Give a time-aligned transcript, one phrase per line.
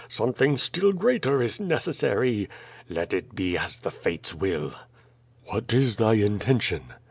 [0.09, 2.49] Something still greater is necessary.
[2.89, 4.73] Let it be as the fates will."
[5.45, 6.95] What is thy intention?"